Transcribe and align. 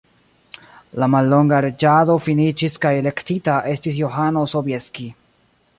La 1.03 1.09
mallonga 1.15 1.59
reĝado 1.65 2.15
finiĝis 2.29 2.79
kaj 2.87 2.95
elektita 3.03 3.61
estis 3.75 4.01
Johano 4.05 4.49
Sobieski. 4.55 5.11